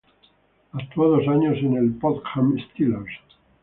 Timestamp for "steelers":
2.71-3.13